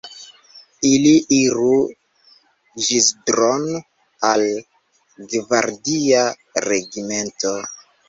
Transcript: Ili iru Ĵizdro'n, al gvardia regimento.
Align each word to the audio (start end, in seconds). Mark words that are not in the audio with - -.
Ili 0.91 1.11
iru 1.39 1.75
Ĵizdro'n, 2.87 3.69
al 4.33 4.49
gvardia 5.37 6.29
regimento. 6.71 7.59